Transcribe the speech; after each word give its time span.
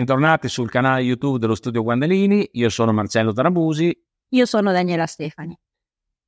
Bentornati 0.00 0.48
sul 0.48 0.70
canale 0.70 1.02
YouTube 1.02 1.38
dello 1.38 1.54
Studio 1.54 1.82
Guandalini, 1.82 2.48
io 2.52 2.70
sono 2.70 2.90
Marcello 2.90 3.34
Tarabusi. 3.34 3.94
Io 4.30 4.46
sono 4.46 4.72
Daniela 4.72 5.04
Stefani. 5.04 5.54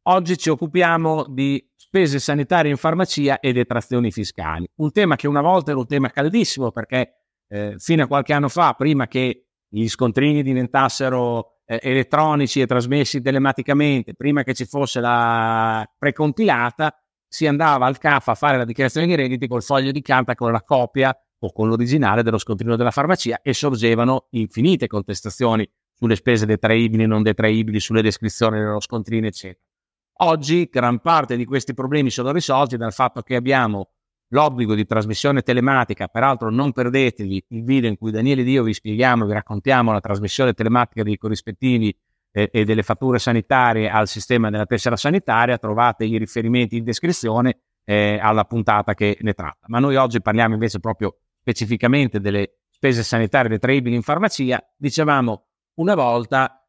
Oggi 0.02 0.36
ci 0.36 0.50
occupiamo 0.50 1.24
di 1.26 1.72
spese 1.74 2.18
sanitarie 2.18 2.70
in 2.70 2.76
farmacia 2.76 3.40
e 3.40 3.54
detrazioni 3.54 4.10
fiscali, 4.12 4.68
un 4.74 4.92
tema 4.92 5.16
che 5.16 5.26
una 5.26 5.40
volta 5.40 5.70
era 5.70 5.80
un 5.80 5.86
tema 5.86 6.10
caldissimo 6.10 6.70
perché 6.70 7.14
eh, 7.48 7.76
fino 7.78 8.02
a 8.02 8.06
qualche 8.06 8.34
anno 8.34 8.50
fa, 8.50 8.74
prima 8.74 9.08
che 9.08 9.46
gli 9.66 9.88
scontrini 9.88 10.42
diventassero 10.42 11.62
eh, 11.64 11.80
elettronici 11.82 12.60
e 12.60 12.66
trasmessi 12.66 13.22
telematicamente, 13.22 14.12
prima 14.12 14.42
che 14.42 14.52
ci 14.52 14.66
fosse 14.66 15.00
la 15.00 15.90
precompilata, 15.96 16.94
si 17.26 17.46
andava 17.46 17.86
al 17.86 17.96
CAF 17.96 18.28
a 18.28 18.34
fare 18.34 18.58
la 18.58 18.66
dichiarazione 18.66 19.06
di 19.06 19.14
redditi 19.14 19.48
col 19.48 19.62
foglio 19.62 19.92
di 19.92 20.02
carta 20.02 20.34
con 20.34 20.52
la 20.52 20.60
copia 20.60 21.16
o 21.44 21.52
con 21.52 21.68
l'originale 21.68 22.22
dello 22.22 22.38
scontrino 22.38 22.76
della 22.76 22.90
farmacia 22.90 23.40
e 23.42 23.52
sorgevano 23.52 24.26
infinite 24.30 24.86
contestazioni 24.86 25.68
sulle 25.92 26.16
spese 26.16 26.46
detraibili, 26.46 27.06
non 27.06 27.22
detraibili, 27.22 27.80
sulle 27.80 28.02
descrizioni 28.02 28.58
dello 28.58 28.80
scontrino, 28.80 29.26
eccetera. 29.26 29.64
Oggi 30.24 30.68
gran 30.70 31.00
parte 31.00 31.36
di 31.36 31.44
questi 31.44 31.74
problemi 31.74 32.10
sono 32.10 32.30
risolti 32.32 32.76
dal 32.76 32.92
fatto 32.92 33.22
che 33.22 33.34
abbiamo 33.34 33.90
l'obbligo 34.28 34.74
di 34.74 34.86
trasmissione 34.86 35.42
telematica, 35.42 36.06
peraltro 36.06 36.50
non 36.50 36.72
perdetevi 36.72 37.44
il 37.48 37.64
video 37.64 37.90
in 37.90 37.98
cui 37.98 38.10
Daniele 38.10 38.42
e 38.42 38.50
io 38.50 38.62
vi 38.62 38.72
spieghiamo, 38.72 39.26
vi 39.26 39.32
raccontiamo 39.32 39.92
la 39.92 40.00
trasmissione 40.00 40.54
telematica 40.54 41.02
dei 41.02 41.18
corrispettivi 41.18 41.94
eh, 42.30 42.48
e 42.52 42.64
delle 42.64 42.82
fatture 42.82 43.18
sanitarie 43.18 43.90
al 43.90 44.08
sistema 44.08 44.48
della 44.48 44.64
tessera 44.64 44.96
sanitaria, 44.96 45.58
trovate 45.58 46.04
i 46.04 46.16
riferimenti 46.18 46.76
in 46.76 46.84
descrizione 46.84 47.58
eh, 47.84 48.18
alla 48.20 48.44
puntata 48.44 48.94
che 48.94 49.18
ne 49.20 49.34
tratta. 49.34 49.66
Ma 49.68 49.78
noi 49.80 49.96
oggi 49.96 50.20
parliamo 50.20 50.54
invece 50.54 50.80
proprio 50.80 51.16
specificamente 51.42 52.20
delle 52.20 52.60
spese 52.70 53.02
sanitarie 53.02 53.50
detraibili 53.50 53.96
in 53.96 54.02
farmacia, 54.02 54.64
dicevamo 54.76 55.46
una 55.74 55.94
volta 55.94 56.64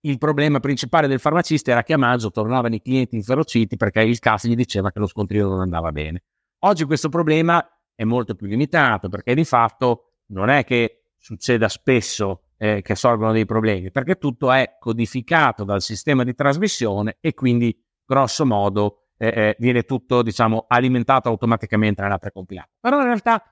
il 0.00 0.18
problema 0.18 0.60
principale 0.60 1.06
del 1.06 1.20
farmacista 1.20 1.70
era 1.70 1.82
che 1.82 1.92
a 1.92 1.98
maggio 1.98 2.30
tornavano 2.30 2.74
i 2.74 2.82
clienti 2.82 3.16
inferociti 3.16 3.76
perché 3.76 4.02
il 4.02 4.18
CAS 4.18 4.46
gli 4.46 4.54
diceva 4.54 4.90
che 4.90 4.98
lo 4.98 5.06
scontrino 5.06 5.48
non 5.48 5.60
andava 5.60 5.90
bene. 5.92 6.24
Oggi 6.60 6.84
questo 6.84 7.08
problema 7.08 7.64
è 7.94 8.04
molto 8.04 8.34
più 8.34 8.46
limitato 8.46 9.08
perché 9.08 9.34
di 9.34 9.44
fatto 9.44 10.18
non 10.26 10.48
è 10.48 10.64
che 10.64 11.12
succeda 11.18 11.68
spesso 11.68 12.42
eh, 12.56 12.82
che 12.82 12.94
sorgono 12.94 13.32
dei 13.32 13.44
problemi, 13.44 13.90
perché 13.90 14.16
tutto 14.16 14.50
è 14.50 14.76
codificato 14.78 15.64
dal 15.64 15.82
sistema 15.82 16.24
di 16.24 16.34
trasmissione 16.34 17.18
e 17.20 17.34
quindi 17.34 17.76
grosso 18.04 18.44
modo 18.44 19.08
eh, 19.18 19.28
eh, 19.28 19.56
viene 19.58 19.82
tutto 19.82 20.22
diciamo 20.22 20.66
alimentato 20.68 21.28
automaticamente 21.28 22.02
nella 22.02 22.18
precompilata. 22.18 22.70
Però 22.80 22.98
in 22.98 23.06
realtà 23.06 23.42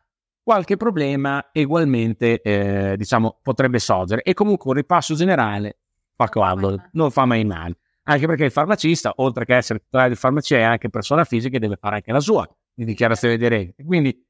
qualche 0.44 0.76
problema 0.76 1.44
ugualmente 1.54 2.40
eh, 2.42 2.96
diciamo, 2.96 3.38
potrebbe 3.42 3.78
sorgere 3.78 4.22
e 4.22 4.34
comunque 4.34 4.70
un 4.70 4.76
ripasso 4.76 5.14
generale 5.14 5.78
fa 6.14 6.28
comodo, 6.28 6.80
non 6.92 7.10
fa 7.10 7.24
mai 7.24 7.44
male. 7.44 7.78
Anche 8.04 8.26
perché 8.26 8.44
il 8.44 8.50
farmacista, 8.50 9.14
oltre 9.16 9.46
che 9.46 9.56
essere 9.56 9.78
titolare 9.78 10.10
di 10.10 10.16
farmacia, 10.16 10.58
è 10.58 10.62
anche 10.62 10.90
persona 10.90 11.24
fisica 11.24 11.56
e 11.56 11.58
deve 11.58 11.76
fare 11.76 11.96
anche 11.96 12.12
la 12.12 12.20
sua 12.20 12.46
di 12.74 12.84
dichiarazione 12.84 13.38
di 13.38 13.48
redditi. 13.48 13.82
Quindi 13.82 14.22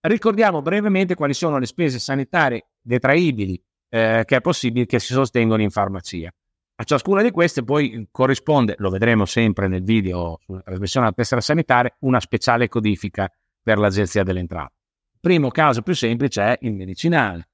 ricordiamo 0.00 0.60
brevemente 0.60 1.14
quali 1.14 1.32
sono 1.32 1.58
le 1.58 1.66
spese 1.66 2.00
sanitarie 2.00 2.70
detraibili 2.80 3.62
eh, 3.88 4.24
che 4.26 4.36
è 4.36 4.40
possibile 4.40 4.86
che 4.86 4.98
si 4.98 5.12
sostengono 5.12 5.62
in 5.62 5.70
farmacia. 5.70 6.32
A 6.74 6.84
ciascuna 6.84 7.22
di 7.22 7.30
queste 7.30 7.62
poi 7.62 8.08
corrisponde, 8.10 8.74
lo 8.78 8.90
vedremo 8.90 9.26
sempre 9.26 9.68
nel 9.68 9.84
video 9.84 10.40
sulla 10.42 10.62
trasmissione 10.62 11.06
della 11.06 11.16
tessera 11.16 11.40
sanitaria, 11.40 11.94
una 12.00 12.20
speciale 12.20 12.68
codifica 12.68 13.30
per 13.62 13.78
l'Agenzia 13.78 14.24
delle 14.24 14.40
Entrate. 14.40 14.79
Primo 15.20 15.50
caso 15.50 15.82
più 15.82 15.94
semplice 15.94 16.42
è 16.42 16.58
il 16.62 16.72
medicinale. 16.72 17.48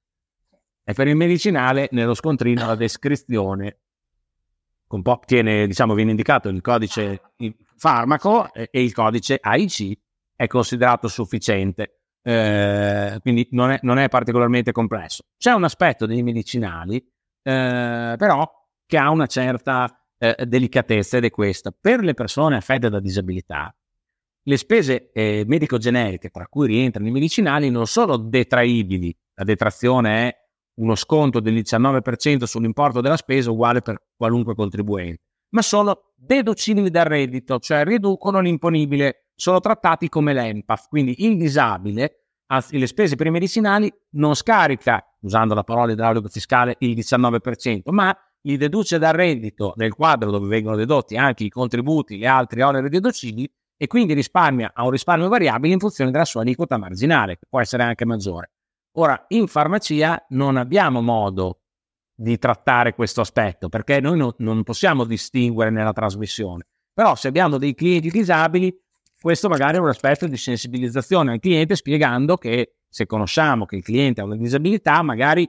E 0.85 0.93
per 0.93 1.09
il 1.09 1.17
medicinale, 1.17 1.89
nello 1.91 2.15
scontrino, 2.15 2.65
la 2.65 2.77
descrizione 2.77 3.81
un 4.89 5.03
po' 5.03 5.21
tiene, 5.27 5.67
diciamo, 5.67 5.95
viene 5.95 6.11
indicato 6.11 6.49
il 6.49 6.61
codice 6.61 7.21
farmaco 7.77 8.53
e 8.53 8.69
il 8.73 8.93
codice 8.93 9.39
AIC 9.41 9.99
è 10.37 10.47
considerato 10.47 11.09
sufficiente. 11.09 12.03
Eh, 12.23 13.19
quindi 13.21 13.49
non 13.53 13.71
è, 13.71 13.79
non 13.83 13.99
è, 13.99 14.09
particolarmente 14.09 14.73
complesso. 14.73 15.25
C'è 15.37 15.53
un 15.53 15.65
aspetto 15.65 16.07
dei 16.07 16.23
medicinali, 16.23 16.97
eh, 16.97 18.15
però, 18.17 18.49
che 18.85 18.99
ha 18.99 19.11
una 19.11 19.27
certa 19.27 20.07
eh, 20.19 20.45
delicatezza 20.47 21.17
ed 21.17 21.25
è 21.25 21.31
questa. 21.31 21.73
Per 21.79 22.01
le 22.01 22.15
persone 22.15 22.57
affette 22.57 22.89
da 22.89 23.01
disabilità, 23.01 23.75
le 24.49 24.57
spese 24.57 25.11
eh, 25.13 25.45
medico-generiche, 25.47 26.31
tra 26.31 26.47
cui 26.47 26.69
rientrano 26.69 27.09
i 27.09 27.11
medicinali, 27.13 27.69
non 27.69 27.87
sono 27.87 28.17
detraibili. 28.17 29.15
La 29.35 29.45
detrazione 29.45 30.29
è 30.29 30.37
uno 30.75 30.95
sconto 30.95 31.41
del 31.41 31.55
19% 31.55 32.45
sull'importo 32.45 33.01
della 33.01 33.17
spesa 33.17 33.51
uguale 33.51 33.83
per 33.83 34.01
qualunque 34.17 34.55
contribuente, 34.55 35.23
ma 35.51 35.63
sono 35.63 36.13
deducibili 36.15 36.91
dal 36.91 37.07
reddito, 37.07 37.59
cioè 37.59 37.85
riducono 37.85 38.39
l'imponibile, 38.39 39.31
sono 39.35 39.59
trattati 39.59 40.09
come 40.09 40.33
l'EMPAF. 40.33 40.89
Quindi 40.89 41.25
il 41.25 41.37
disabile, 41.37 42.27
le 42.71 42.87
spese 42.87 43.17
per 43.17 43.27
i 43.27 43.31
medicinali, 43.31 43.93
non 44.11 44.37
scarica, 44.37 45.05
usando 45.23 45.55
la 45.55 45.65
parola 45.65 45.91
idraulico 45.91 46.29
fiscale, 46.29 46.77
il 46.81 46.97
19%, 46.97 47.81
ma 47.87 48.17
li 48.43 48.57
deduce 48.57 48.99
dal 48.99 49.15
reddito 49.15 49.73
nel 49.75 49.93
quadro 49.93 50.31
dove 50.31 50.47
vengono 50.47 50.77
dedotti 50.77 51.17
anche 51.17 51.43
i 51.43 51.49
contributi 51.49 52.21
e 52.21 52.27
altri 52.27 52.61
oneri 52.61 52.89
deducibili 52.89 53.51
e 53.77 53.87
quindi 53.87 54.15
risparmia 54.15 54.73
a 54.75 54.85
un 54.85 54.91
risparmio 54.91 55.29
variabile 55.29 55.75
in 55.75 55.79
funzione 55.81 56.11
della 56.11 56.25
sua 56.25 56.41
aliquota 56.41 56.79
marginale, 56.79 57.37
che 57.37 57.47
può 57.49 57.61
essere 57.61 57.83
anche 57.83 58.05
maggiore. 58.05 58.51
Ora, 58.99 59.25
in 59.29 59.47
farmacia 59.47 60.25
non 60.31 60.57
abbiamo 60.57 61.03
modo 61.03 61.61
di 62.15 62.39
trattare 62.39 62.95
questo 62.95 63.21
aspetto 63.21 63.69
perché 63.69 64.01
noi 64.01 64.17
no, 64.17 64.35
non 64.39 64.63
possiamo 64.63 65.05
distinguere 65.05 65.71
nella 65.71 65.93
trasmissione. 65.93 66.67
Però 66.95 67.15
se 67.15 67.29
abbiamo 67.29 67.59
dei 67.59 67.75
clienti 67.75 68.09
disabili, 68.09 68.75
questo 69.21 69.49
magari 69.49 69.77
è 69.77 69.81
un 69.81 69.89
aspetto 69.89 70.27
di 70.27 70.37
sensibilizzazione 70.39 71.33
al 71.33 71.41
cliente 71.41 71.77
spiegando 71.77 72.39
che 72.39 72.77
se 72.89 73.05
conosciamo 73.05 73.67
che 73.67 73.77
il 73.77 73.83
cliente 73.83 74.23
ha 74.23 74.25
una 74.25 74.37
disabilità, 74.37 75.03
magari 75.03 75.47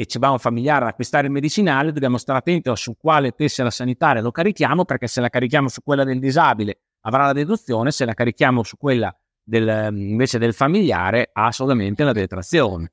e 0.00 0.06
ci 0.06 0.18
va 0.18 0.30
un 0.30 0.38
familiare 0.38 0.84
ad 0.84 0.90
acquistare 0.90 1.26
il 1.26 1.32
medicinale, 1.32 1.90
dobbiamo 1.90 2.18
stare 2.18 2.38
attenti 2.38 2.70
su 2.74 2.96
quale 2.96 3.32
tessera 3.32 3.70
sanitaria 3.70 4.22
lo 4.22 4.30
carichiamo, 4.30 4.84
perché 4.84 5.06
se 5.06 5.20
la 5.20 5.28
carichiamo 5.28 5.68
su 5.68 5.82
quella 5.82 6.04
del 6.04 6.20
disabile 6.20 6.82
avrà 7.08 7.26
la 7.26 7.32
deduzione, 7.32 7.90
se 7.90 8.04
la 8.04 8.14
carichiamo 8.14 8.62
su 8.62 8.76
quella 8.76 9.14
del, 9.42 9.88
invece 9.92 10.38
del 10.38 10.52
familiare 10.52 11.30
ha 11.32 11.50
solamente 11.50 12.04
la 12.04 12.12
detrazione. 12.12 12.92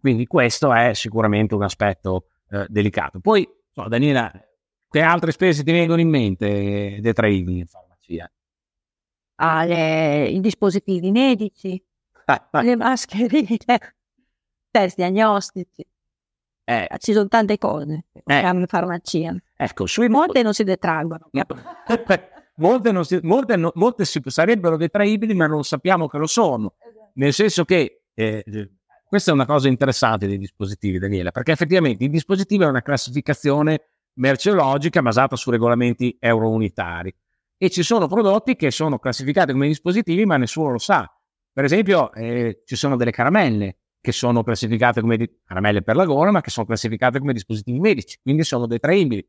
Quindi 0.00 0.26
questo 0.26 0.72
è 0.72 0.94
sicuramente 0.94 1.54
un 1.54 1.64
aspetto 1.64 2.28
eh, 2.50 2.64
delicato. 2.68 3.18
Poi, 3.18 3.46
so, 3.72 3.88
Daniela, 3.88 4.30
che 4.88 5.00
altre 5.00 5.32
spese 5.32 5.64
ti 5.64 5.72
vengono 5.72 6.00
in 6.00 6.08
mente 6.08 6.98
detraibili 7.00 7.58
in 7.58 7.66
farmacia? 7.66 8.30
Ah, 9.38 9.64
le, 9.64 10.28
I 10.28 10.40
dispositivi 10.40 11.10
medici, 11.10 11.82
ah. 12.26 12.48
le 12.62 12.76
mascherine, 12.76 13.58
test 14.70 14.96
diagnostici. 14.96 15.84
Eh, 16.68 16.88
Ci 16.98 17.12
sono 17.12 17.28
tante 17.28 17.58
cose 17.58 18.06
eh, 18.12 18.48
in 18.48 18.64
farmacia. 18.66 19.36
Ecco, 19.56 19.86
sui 19.86 20.08
molte 20.08 20.42
non 20.42 20.54
si 20.54 20.64
detraggono. 20.64 21.30
molte, 22.56 22.92
non 22.92 23.04
si, 23.04 23.18
molte, 23.22 23.56
no, 23.56 23.72
molte 23.74 24.04
si, 24.04 24.20
sarebbero 24.26 24.76
detraibili, 24.76 25.34
ma 25.34 25.46
non 25.46 25.64
sappiamo 25.64 26.08
che 26.08 26.18
lo 26.18 26.26
sono. 26.26 26.74
Esatto. 26.78 27.10
Nel 27.14 27.32
senso 27.32 27.64
che 27.64 28.02
eh, 28.14 28.44
questa 29.08 29.30
è 29.30 29.34
una 29.34 29.46
cosa 29.46 29.68
interessante 29.68 30.26
dei 30.26 30.38
dispositivi, 30.38 30.98
Daniela, 30.98 31.30
perché 31.30 31.52
effettivamente 31.52 32.04
il 32.04 32.10
dispositivo 32.10 32.64
è 32.64 32.68
una 32.68 32.82
classificazione 32.82 33.90
merceologica 34.14 35.02
basata 35.02 35.36
su 35.36 35.50
regolamenti 35.50 36.16
eurounitari 36.18 37.14
e 37.58 37.70
ci 37.70 37.82
sono 37.82 38.06
prodotti 38.06 38.56
che 38.56 38.70
sono 38.70 38.98
classificati 38.98 39.52
come 39.52 39.68
dispositivi, 39.68 40.24
ma 40.24 40.36
nessuno 40.36 40.72
lo 40.72 40.78
sa. 40.78 41.10
Per 41.52 41.64
esempio, 41.64 42.12
eh, 42.12 42.62
ci 42.64 42.76
sono 42.76 42.96
delle 42.96 43.10
caramelle 43.10 43.78
che 44.00 44.12
sono 44.12 44.42
classificate 44.42 45.00
come 45.00 45.16
di- 45.16 45.40
caramelle 45.44 45.82
per 45.82 45.96
la 45.96 46.04
gola, 46.04 46.30
ma 46.30 46.40
che 46.40 46.50
sono 46.50 46.66
classificate 46.66 47.18
come 47.18 47.32
dispositivi 47.32 47.80
medici, 47.80 48.18
quindi 48.22 48.44
sono 48.44 48.66
detraibili. 48.66 49.26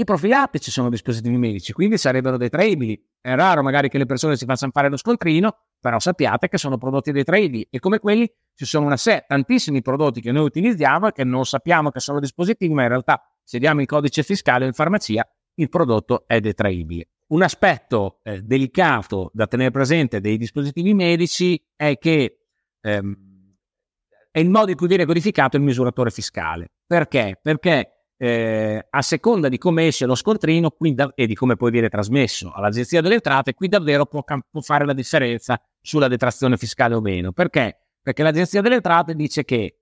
I 0.00 0.04
profilattici 0.04 0.70
sono 0.70 0.88
dispositivi 0.88 1.36
medici, 1.36 1.74
quindi 1.74 1.98
sarebbero 1.98 2.38
detraibili. 2.38 2.98
È 3.20 3.34
raro 3.34 3.62
magari 3.62 3.90
che 3.90 3.98
le 3.98 4.06
persone 4.06 4.34
si 4.34 4.46
facciano 4.46 4.72
fare 4.72 4.88
lo 4.88 4.96
scontrino, 4.96 5.54
però 5.78 5.98
sappiate 5.98 6.48
che 6.48 6.56
sono 6.56 6.78
prodotti 6.78 7.12
detraibili 7.12 7.68
e 7.68 7.78
come 7.80 7.98
quelli 7.98 8.26
ci 8.54 8.64
sono 8.64 8.86
una 8.86 8.96
sé, 8.96 9.26
tantissimi 9.28 9.82
prodotti 9.82 10.22
che 10.22 10.32
noi 10.32 10.46
utilizziamo 10.46 11.08
e 11.08 11.12
che 11.12 11.22
non 11.22 11.44
sappiamo 11.44 11.90
che 11.90 12.00
sono 12.00 12.18
dispositivi, 12.18 12.72
ma 12.72 12.84
in 12.84 12.88
realtà 12.88 13.20
se 13.44 13.58
diamo 13.58 13.82
il 13.82 13.86
codice 13.86 14.22
fiscale 14.22 14.64
in 14.64 14.72
farmacia 14.72 15.22
il 15.56 15.68
prodotto 15.68 16.24
è 16.26 16.40
detraibile. 16.40 17.08
Un 17.26 17.42
aspetto 17.42 18.20
eh, 18.22 18.40
delicato 18.40 19.30
da 19.34 19.46
tenere 19.46 19.70
presente 19.70 20.22
dei 20.22 20.38
dispositivi 20.38 20.94
medici 20.94 21.62
è 21.76 21.98
che 21.98 22.46
ehm, 22.80 23.28
è 24.30 24.38
il 24.38 24.48
modo 24.48 24.70
in 24.70 24.78
cui 24.78 24.88
viene 24.88 25.04
codificato 25.04 25.58
il 25.58 25.62
misuratore 25.62 26.10
fiscale. 26.10 26.70
Perché? 26.86 27.38
Perché 27.42 27.99
eh, 28.22 28.86
a 28.90 29.00
seconda 29.00 29.48
di 29.48 29.56
come 29.56 29.86
esce 29.86 30.04
lo 30.04 30.14
scontrino 30.14 30.76
da- 30.92 31.10
e 31.14 31.26
di 31.26 31.34
come 31.34 31.56
poi 31.56 31.70
viene 31.70 31.88
trasmesso 31.88 32.52
all'Agenzia 32.52 33.00
delle 33.00 33.14
Entrate, 33.14 33.54
qui 33.54 33.66
davvero 33.66 34.04
può, 34.04 34.22
può, 34.22 34.60
fare 34.60 34.84
la 34.84 34.92
differenza 34.92 35.58
sulla 35.80 36.06
detrazione 36.06 36.58
fiscale 36.58 36.94
o 36.94 37.00
meno. 37.00 37.32
Perché? 37.32 37.78
Perché 38.02 38.22
l'Agenzia 38.22 38.60
delle 38.60 38.74
Entrate 38.74 39.14
dice 39.14 39.44
che 39.44 39.78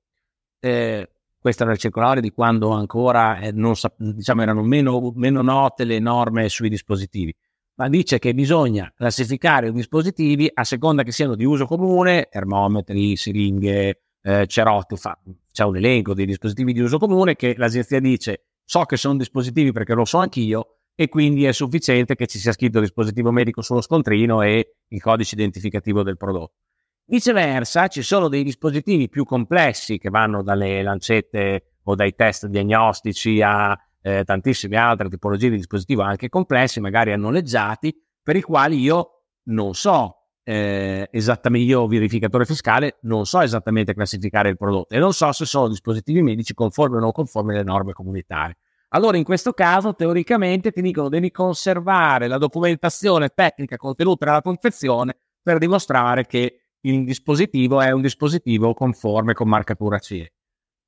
eh, 0.61 1.11
questa 1.37 1.65
era 1.65 1.73
il 1.73 1.79
circolare 1.79 2.21
di 2.21 2.31
quando 2.31 2.71
ancora 2.71 3.41
eh, 3.41 3.53
sa- 3.75 3.93
diciamo, 3.97 4.43
erano 4.43 4.63
meno, 4.63 5.13
meno 5.17 5.43
note 5.43 5.83
le 5.83 5.99
norme 5.99 6.49
sui 6.49 6.69
dispositivi, 6.69 7.35
ma 7.75 7.89
dice 7.89 8.21
che 8.21 8.35
bisogna 8.35 8.93
classificare 8.95 9.67
i 9.67 9.73
dispositivi 9.73 10.49
a 10.55 10.63
seconda 10.63 11.03
che 11.03 11.11
siano 11.11 11.35
di 11.35 11.45
uso 11.45 11.67
comune, 11.67 12.29
termometri, 12.31 13.17
siringhe, 13.17 14.03
eh, 14.23 14.47
cerotti, 14.47 14.97
fa, 14.97 15.19
c'è 15.53 15.65
un 15.65 15.77
elenco 15.77 16.15
dei 16.15 16.27
dispositivi 16.27 16.73
di 16.73 16.81
uso 16.81 16.99
comune 16.99 17.37
che 17.37 17.55
l'agenzia 17.57 18.01
dice 18.01 18.45
so 18.65 18.85
che 18.85 18.97
sono 18.97 19.17
dispositivi 19.17 19.73
perché 19.73 19.95
lo 19.95 20.05
so 20.05 20.19
anch'io 20.19 20.79
e 20.95 21.09
quindi 21.09 21.45
è 21.45 21.53
sufficiente 21.53 22.17
che 22.17 22.27
ci 22.27 22.39
sia 22.39 22.53
scritto 22.53 22.81
dispositivo 22.81 23.31
medico 23.31 23.63
sullo 23.63 23.81
scontrino 23.81 24.43
e 24.43 24.75
il 24.89 25.01
codice 25.01 25.37
identificativo 25.37 26.03
del 26.03 26.17
prodotto. 26.17 26.55
Viceversa, 27.05 27.87
ci 27.87 28.03
sono 28.03 28.29
dei 28.29 28.43
dispositivi 28.43 29.09
più 29.09 29.25
complessi 29.25 29.97
che 29.97 30.11
vanno 30.11 30.43
dalle 30.43 30.83
lancette 30.83 31.77
o 31.85 31.95
dai 31.95 32.15
test 32.15 32.47
diagnostici 32.47 33.41
a 33.41 33.79
eh, 34.03 34.25
tantissime 34.25 34.77
altre 34.77 35.09
tipologie 35.09 35.51
di 35.51 35.57
dispositivi 35.57 36.03
anche 36.03 36.29
complessi, 36.29 36.81
magari 36.81 37.17
noleggiati, 37.17 37.95
per 38.23 38.37
i 38.37 38.43
quali 38.43 38.79
io 38.79 39.23
non 39.45 39.75
so 39.75 40.18
eh, 40.49 41.11
esattamente, 41.13 41.69
io 41.69 41.87
verificatore 41.87 42.47
fiscale, 42.47 42.97
non 43.03 43.27
so 43.27 43.43
esattamente 43.43 43.93
classificare 43.93 44.49
il 44.49 44.57
prodotto 44.57 44.95
e 44.95 44.99
non 44.99 45.13
so 45.13 45.31
se 45.33 45.45
sono 45.45 45.69
dispositivi 45.69 46.23
medici 46.23 46.55
conformi 46.55 46.97
o 46.97 47.01
non 47.01 47.13
conformi 47.13 47.53
alle 47.53 47.65
norme 47.65 47.93
comunitarie. 47.93 48.57
Allora 48.93 49.19
in 49.19 49.25
questo 49.25 49.53
caso 49.53 49.95
teoricamente 49.95 50.71
ti 50.73 50.81
dicono 50.81 51.11
devi 51.11 51.31
conservare 51.31 52.29
la 52.29 52.39
documentazione 52.39 53.29
tecnica 53.29 53.77
contenuta 53.77 54.25
nella 54.25 54.41
confezione 54.41 55.19
per 55.43 55.59
dimostrare 55.59 56.25
che 56.25 56.61
il 56.81 57.05
dispositivo 57.05 57.83
è 57.83 57.91
un 57.91 58.01
dispositivo 58.01 58.73
conforme 58.73 59.35
con 59.35 59.51
marcatura 59.51 59.99
CE. 59.99 60.33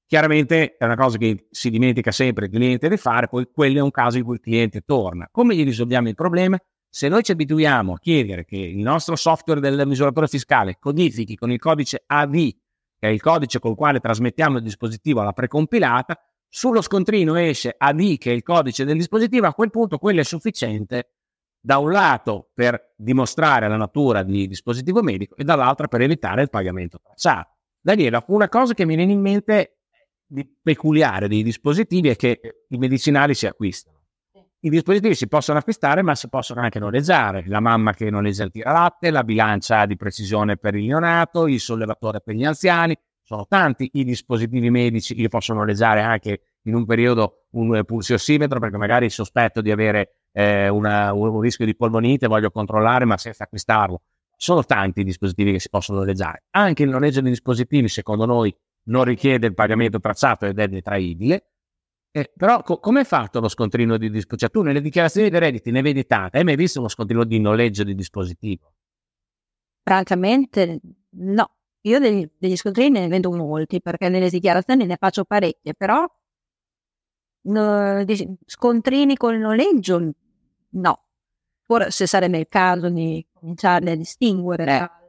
Chiaramente 0.07 0.77
è 0.79 0.85
una 0.87 0.97
cosa 0.97 1.19
che 1.19 1.49
si 1.51 1.69
dimentica 1.69 2.13
sempre 2.13 2.47
il 2.47 2.51
cliente 2.51 2.89
di 2.89 2.97
fare, 2.97 3.29
poi 3.29 3.47
quello 3.53 3.81
è 3.81 3.83
un 3.83 3.91
caso 3.91 4.17
in 4.17 4.25
cui 4.25 4.37
il 4.37 4.41
cliente 4.41 4.81
torna. 4.81 5.29
Come 5.31 5.55
gli 5.55 5.65
risolviamo 5.65 6.09
il 6.09 6.15
problema? 6.15 6.59
Se 6.93 7.07
noi 7.07 7.23
ci 7.23 7.31
abituiamo 7.31 7.93
a 7.93 7.99
chiedere 8.01 8.45
che 8.45 8.57
il 8.57 8.79
nostro 8.79 9.15
software 9.15 9.61
del 9.61 9.87
misuratore 9.87 10.27
fiscale 10.27 10.77
codifichi 10.81 11.37
con 11.37 11.53
il 11.53 11.61
codice 11.61 12.03
AD, 12.05 12.33
che 12.33 12.59
è 12.99 13.07
il 13.07 13.21
codice 13.21 13.61
col 13.61 13.77
quale 13.77 14.01
trasmettiamo 14.01 14.57
il 14.57 14.65
dispositivo 14.65 15.21
alla 15.21 15.33
precompilata, 15.33 16.21
sullo 16.49 16.83
scontrino 16.83 17.37
esce 17.37 17.73
AD, 17.79 18.19
che 18.19 18.33
è 18.33 18.35
il 18.35 18.43
codice 18.43 18.85
del 18.85 18.97
dispositivo, 18.97 19.47
a 19.47 19.55
quel 19.55 19.71
punto 19.71 19.99
quello 19.99 20.19
è 20.19 20.25
sufficiente 20.25 21.13
da 21.61 21.79
un 21.79 21.93
lato 21.93 22.51
per 22.53 22.95
dimostrare 22.97 23.69
la 23.69 23.77
natura 23.77 24.25
di 24.25 24.49
dispositivo 24.49 25.01
medico 25.01 25.37
e 25.37 25.45
dall'altro 25.45 25.87
per 25.87 26.01
evitare 26.01 26.43
il 26.43 26.51
pagamento 26.51 26.99
tracciato. 27.01 27.59
Daniela, 27.81 28.25
una 28.29 28.49
cosa 28.49 28.75
che 28.75 28.85
mi 28.85 28.97
viene 28.97 29.13
in 29.13 29.21
mente 29.21 29.79
di 30.27 30.45
peculiare 30.61 31.29
dei 31.29 31.45
dispositivi 31.45 32.09
è 32.09 32.17
che 32.17 32.65
i 32.67 32.79
medicinali 32.79 33.35
si 33.35 33.47
acquistano. 33.47 34.00
I 34.63 34.69
dispositivi 34.69 35.15
si 35.15 35.27
possono 35.27 35.59
acquistare, 35.59 36.03
ma 36.03 36.15
si 36.15 36.29
possono 36.29 36.61
anche 36.61 36.79
noleggiare. 36.79 37.45
La 37.47 37.61
mamma 37.61 37.95
che 37.95 38.11
noleggia 38.11 38.45
il 38.45 38.51
tiralatte, 38.51 39.11
la 39.11 39.25
bilancia 39.25 39.87
di 39.87 39.97
precisione 39.97 40.59
per 40.59 40.75
il 40.75 40.85
neonato, 40.85 41.47
il 41.47 41.59
sollevatore 41.59 42.21
per 42.21 42.35
gli 42.35 42.45
anziani. 42.45 42.95
Sono 43.23 43.47
tanti 43.47 43.89
i 43.95 44.05
dispositivi 44.05 44.69
medici. 44.69 45.19
Io 45.19 45.29
posso 45.29 45.55
noleggiare 45.55 46.03
anche 46.03 46.43
in 46.65 46.75
un 46.75 46.85
periodo 46.85 47.47
un 47.53 47.83
pulsiossimetro 47.87 48.61
perché 48.61 48.77
magari 48.77 49.09
sospetto 49.09 49.63
di 49.63 49.71
avere 49.71 50.25
eh, 50.33 50.69
una, 50.69 51.15
un 51.15 51.41
rischio 51.41 51.65
di 51.65 51.75
polmonite, 51.75 52.27
voglio 52.27 52.51
controllare 52.51 53.07
ma 53.07 53.17
senza 53.17 53.45
acquistarlo. 53.45 54.03
Sono 54.37 54.63
tanti 54.65 55.01
i 55.01 55.05
dispositivi 55.05 55.53
che 55.53 55.61
si 55.61 55.71
possono 55.71 56.01
noleggiare. 56.01 56.45
Anche 56.51 56.83
il 56.83 56.91
noleggio 56.91 57.23
dei 57.23 57.31
dispositivi, 57.31 57.89
secondo 57.89 58.27
noi, 58.27 58.55
non 58.89 59.05
richiede 59.05 59.47
il 59.47 59.55
pagamento 59.55 60.01
tracciato 60.01 60.45
ed 60.45 60.59
è 60.59 60.69
detraibile. 60.69 61.45
Eh, 62.13 62.33
però 62.37 62.63
co- 62.63 62.79
come 62.79 63.03
è 63.03 63.05
fatto 63.05 63.39
lo 63.41 63.49
scontrino 63.49 63.97
di 63.97 64.11
dispositivo? 64.11 64.37
Cioè, 64.37 64.51
tu 64.51 64.63
nelle 64.63 64.81
dichiarazioni 64.81 65.31
dei 65.31 65.39
redditi 65.39 65.71
ne 65.71 65.83
vedi 65.83 66.05
tante, 66.07 66.39
hai 66.39 66.45
mai 66.45 66.57
visto 66.57 66.81
uno 66.81 66.89
scontrino 66.89 67.25
di 67.25 67.39
noleggio 67.39 67.85
di 67.85 67.95
dispositivo? 67.95 68.73
Francamente 69.83 70.81
no, 71.11 71.55
io 71.83 71.99
degli, 72.01 72.29
degli 72.37 72.57
scontrini 72.57 72.99
ne 73.01 73.09
vedo 73.09 73.31
molti 73.31 73.81
perché 73.81 74.09
nelle 74.09 74.29
dichiarazioni 74.29 74.87
ne 74.87 74.97
faccio 74.97 75.25
parecchie, 75.25 75.75
però 75.75 76.05
no, 77.43 78.05
scontrini 78.45 79.17
col 79.17 79.39
noleggio 79.39 80.13
no. 80.71 81.05
Forse 81.63 82.09
sarebbe 82.09 82.39
il 82.39 82.49
caso 82.49 82.89
di 82.89 83.25
cominciare 83.33 83.93
a 83.93 83.95
distinguere. 83.95 84.77
Eh. 84.77 85.00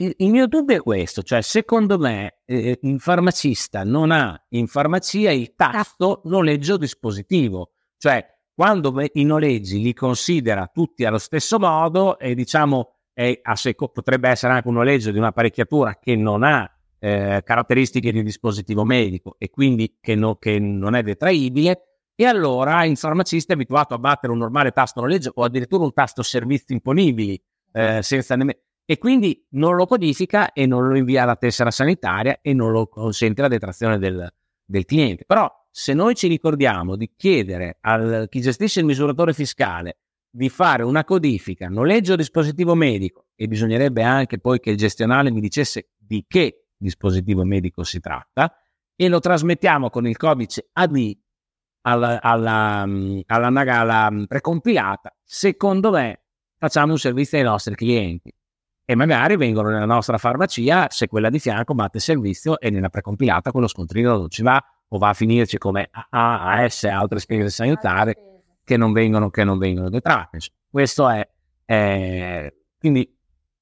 Il, 0.00 0.30
mio 0.30 0.46
dubbio 0.46 0.76
è 0.76 0.80
questo, 0.80 1.24
cioè 1.24 1.42
secondo 1.42 1.98
me 1.98 2.38
eh, 2.44 2.78
il 2.82 3.00
farmacista 3.00 3.82
non 3.82 4.12
ha 4.12 4.40
in 4.50 4.68
farmacia 4.68 5.32
il 5.32 5.54
tasto 5.56 6.20
noleggio 6.26 6.76
dispositivo, 6.76 7.72
cioè 7.96 8.24
quando 8.54 8.94
i 9.14 9.24
noleggi 9.24 9.82
li 9.82 9.92
considera 9.94 10.70
tutti 10.72 11.04
allo 11.04 11.18
stesso 11.18 11.58
modo 11.58 12.16
e 12.16 12.36
diciamo 12.36 12.92
è 13.12 13.40
seco- 13.54 13.88
potrebbe 13.88 14.28
essere 14.28 14.52
anche 14.52 14.68
un 14.68 14.74
noleggio 14.74 15.10
di 15.10 15.18
un'apparecchiatura 15.18 15.98
che 15.98 16.14
non 16.14 16.44
ha 16.44 16.70
eh, 17.00 17.42
caratteristiche 17.44 18.12
di 18.12 18.22
dispositivo 18.22 18.84
medico 18.84 19.34
e 19.36 19.50
quindi 19.50 19.96
che, 20.00 20.14
no, 20.14 20.36
che, 20.36 20.60
non 20.60 20.94
è 20.94 21.02
detraibile, 21.02 21.82
e 22.14 22.24
allora 22.24 22.84
il 22.84 22.96
farmacista 22.96 23.52
è 23.52 23.56
abituato 23.56 23.94
a 23.94 23.98
battere 23.98 24.32
un 24.32 24.38
normale 24.38 24.70
tasto 24.70 25.00
noleggio 25.00 25.32
o 25.34 25.42
addirittura 25.42 25.82
un 25.82 25.92
tasto 25.92 26.22
servizi 26.22 26.72
imponibili 26.72 27.40
eh, 27.72 28.00
senza 28.02 28.36
nemmeno 28.36 28.58
e 28.90 28.96
quindi 28.96 29.46
non 29.50 29.76
lo 29.76 29.84
codifica 29.84 30.50
e 30.52 30.64
non 30.64 30.88
lo 30.88 30.96
invia 30.96 31.24
alla 31.24 31.36
tessera 31.36 31.70
sanitaria 31.70 32.38
e 32.40 32.54
non 32.54 32.72
lo 32.72 32.86
consente 32.86 33.42
la 33.42 33.48
detrazione 33.48 33.98
del, 33.98 34.26
del 34.64 34.86
cliente. 34.86 35.26
Però 35.26 35.46
se 35.70 35.92
noi 35.92 36.14
ci 36.14 36.26
ricordiamo 36.26 36.96
di 36.96 37.12
chiedere 37.14 37.76
a 37.82 38.26
chi 38.28 38.40
gestisce 38.40 38.80
il 38.80 38.86
misuratore 38.86 39.34
fiscale 39.34 39.98
di 40.30 40.48
fare 40.48 40.84
una 40.84 41.04
codifica, 41.04 41.68
noleggio 41.68 42.16
dispositivo 42.16 42.74
medico 42.74 43.26
e 43.34 43.46
bisognerebbe 43.46 44.02
anche 44.02 44.38
poi 44.38 44.58
che 44.58 44.70
il 44.70 44.78
gestionale 44.78 45.30
mi 45.30 45.40
dicesse 45.40 45.90
di 45.94 46.24
che 46.26 46.68
dispositivo 46.74 47.44
medico 47.44 47.82
si 47.82 48.00
tratta 48.00 48.56
e 48.96 49.08
lo 49.08 49.20
trasmettiamo 49.20 49.90
con 49.90 50.06
il 50.06 50.16
codice 50.16 50.70
AD 50.72 51.18
alla, 51.82 52.22
alla, 52.22 52.86
alla, 53.26 53.46
alla 53.48 54.24
precompilata, 54.26 55.14
secondo 55.22 55.90
me 55.90 56.22
facciamo 56.56 56.92
un 56.92 56.98
servizio 56.98 57.36
ai 57.36 57.44
nostri 57.44 57.74
clienti 57.74 58.32
e 58.90 58.94
magari 58.94 59.36
vengono 59.36 59.68
nella 59.68 59.84
nostra 59.84 60.16
farmacia 60.16 60.86
se 60.88 61.08
quella 61.08 61.28
di 61.28 61.38
fianco 61.38 61.74
batte 61.74 61.98
servizio 61.98 62.58
e 62.58 62.70
nella 62.70 62.88
precompilata 62.88 63.50
quello 63.50 63.66
scontrino 63.66 64.16
non 64.16 64.30
ci 64.30 64.42
va 64.42 64.64
o 64.88 64.96
va 64.96 65.10
a 65.10 65.12
finirci 65.12 65.58
come 65.58 65.90
AAS 66.08 66.84
e 66.84 66.88
altre 66.88 67.18
spese 67.18 67.50
sanitarie 67.50 68.16
che 68.64 68.78
non 68.78 68.92
vengono, 68.92 69.28
che 69.28 69.44
non 69.44 69.58
vengono 69.58 69.90
detratte. 69.90 70.38
Questo 70.70 71.06
è, 71.06 71.28
è 71.66 72.50
quindi 72.78 73.14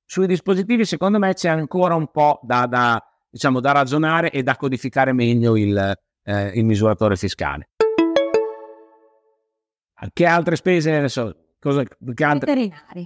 sui 0.05 0.29
dispositivi 0.29 0.85
secondo 0.85 1.19
me 1.19 1.35
c'è 1.35 1.49
ancora 1.49 1.97
un 1.97 2.09
po' 2.13 2.39
da, 2.45 2.67
da, 2.67 3.05
diciamo, 3.29 3.59
da 3.59 3.73
ragionare 3.73 4.31
e 4.31 4.45
da 4.45 4.55
codificare 4.55 5.13
meglio 5.13 5.57
il, 5.57 5.99
eh, 6.23 6.47
il 6.55 6.65
misuratore 6.65 7.17
fiscale. 7.17 7.71
Che 10.13 10.25
altre 10.25 10.55
spese 10.55 10.95
adesso? 10.95 11.35
Cosa, 11.59 11.83
che 11.83 12.25
altre... 12.25 12.55
Veterinari. 12.55 13.05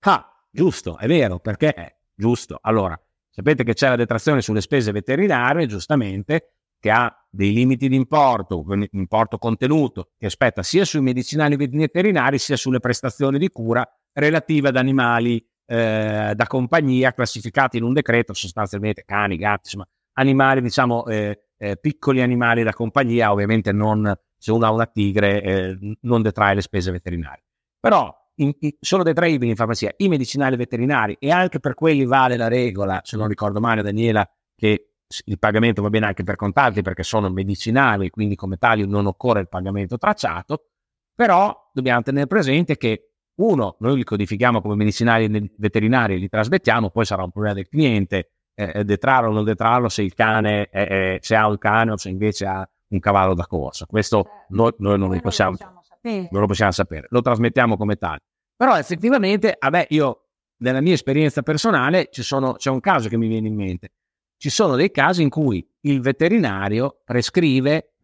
Ah, 0.00 0.29
giusto, 0.50 0.98
è 0.98 1.06
vero, 1.06 1.38
perché 1.38 1.72
è 1.72 1.94
giusto. 2.14 2.58
Allora, 2.60 3.00
sapete 3.30 3.64
che 3.64 3.74
c'è 3.74 3.88
la 3.88 3.96
detrazione 3.96 4.40
sulle 4.42 4.60
spese 4.60 4.92
veterinarie, 4.92 5.66
giustamente, 5.66 6.54
che 6.78 6.90
ha 6.90 7.14
dei 7.28 7.52
limiti 7.52 7.88
di 7.88 7.94
importo, 7.94 8.64
importo 8.92 9.38
contenuto, 9.38 10.10
che 10.18 10.26
aspetta 10.26 10.62
sia 10.62 10.84
sui 10.84 11.02
medicinali 11.02 11.56
veterinari 11.56 12.38
sia 12.38 12.56
sulle 12.56 12.80
prestazioni 12.80 13.38
di 13.38 13.48
cura 13.50 13.86
relative 14.12 14.68
ad 14.68 14.76
animali 14.76 15.46
eh, 15.66 16.32
da 16.34 16.46
compagnia 16.46 17.12
classificati 17.12 17.76
in 17.76 17.84
un 17.84 17.92
decreto, 17.92 18.32
sostanzialmente 18.32 19.04
cani, 19.04 19.36
gatti, 19.36 19.60
insomma, 19.64 19.86
animali, 20.14 20.62
diciamo, 20.62 21.06
eh, 21.06 21.44
eh, 21.58 21.76
piccoli 21.76 22.22
animali 22.22 22.62
da 22.62 22.72
compagnia, 22.72 23.30
ovviamente 23.30 23.70
non, 23.72 24.12
se 24.36 24.50
uno 24.50 24.66
ha 24.66 24.72
una 24.72 24.86
tigre, 24.86 25.42
eh, 25.42 25.96
non 26.00 26.22
detrae 26.22 26.54
le 26.54 26.62
spese 26.62 26.90
veterinarie. 26.90 27.44
Però 27.78 28.19
in, 28.42 28.52
in, 28.58 28.70
sono 28.80 29.02
detraibili 29.02 29.50
in 29.50 29.56
farmacia 29.56 29.92
i 29.98 30.08
medicinali 30.08 30.56
veterinari 30.56 31.16
e 31.18 31.30
anche 31.30 31.60
per 31.60 31.74
quelli 31.74 32.04
vale 32.04 32.36
la 32.36 32.48
regola, 32.48 33.00
se 33.02 33.16
non 33.16 33.28
ricordo 33.28 33.60
male 33.60 33.82
Daniela, 33.82 34.28
che 34.54 34.90
il 35.24 35.38
pagamento 35.38 35.82
va 35.82 35.90
bene 35.90 36.06
anche 36.06 36.22
per 36.22 36.36
contanti 36.36 36.82
perché 36.82 37.02
sono 37.02 37.28
medicinali, 37.30 38.10
quindi 38.10 38.36
come 38.36 38.56
tali 38.56 38.86
non 38.86 39.06
occorre 39.06 39.40
il 39.40 39.48
pagamento 39.48 39.98
tracciato, 39.98 40.66
però 41.14 41.70
dobbiamo 41.72 42.02
tenere 42.02 42.26
presente 42.26 42.76
che 42.76 43.10
uno, 43.40 43.76
noi 43.80 43.96
li 43.96 44.04
codifichiamo 44.04 44.60
come 44.60 44.74
medicinali 44.74 45.50
veterinari, 45.56 46.18
li 46.18 46.28
trasmettiamo, 46.28 46.90
poi 46.90 47.04
sarà 47.04 47.22
un 47.22 47.30
problema 47.30 47.54
del 47.54 47.68
cliente 47.68 48.32
eh, 48.54 48.72
eh 48.74 48.84
detrarlo 48.84 49.30
o 49.30 49.32
non 49.32 49.44
detrarlo 49.44 49.88
se 49.88 50.02
il 50.02 50.14
cane 50.14 50.68
è, 50.68 50.86
è, 50.86 51.18
se 51.20 51.34
ha 51.34 51.48
un 51.48 51.58
cane 51.58 51.92
o 51.92 51.96
se 51.96 52.10
invece 52.10 52.46
ha 52.46 52.68
un 52.88 52.98
cavallo 52.98 53.34
da 53.34 53.46
corsa. 53.46 53.86
Questo 53.86 54.22
certo. 54.22 54.46
noi, 54.50 54.72
noi, 54.78 54.98
non, 54.98 55.08
noi 55.08 55.20
possiamo, 55.20 55.56
non, 56.02 56.40
lo 56.40 56.46
possiamo 56.46 56.72
sapere, 56.72 57.06
lo 57.10 57.22
trasmettiamo 57.22 57.76
come 57.76 57.96
tale. 57.96 58.20
Però 58.60 58.76
effettivamente, 58.76 59.56
me, 59.70 59.86
io, 59.88 60.26
nella 60.58 60.82
mia 60.82 60.92
esperienza 60.92 61.40
personale, 61.40 62.10
sono, 62.10 62.52
c'è 62.52 62.68
un 62.68 62.80
caso 62.80 63.08
che 63.08 63.16
mi 63.16 63.26
viene 63.26 63.48
in 63.48 63.54
mente. 63.54 63.92
ci 64.36 64.50
sono 64.50 64.76
dei 64.76 64.90
casi 64.90 65.22
in 65.22 65.30
cui 65.30 65.66
il 65.84 66.02
veterinario 66.02 67.00
prescrive 67.02 67.94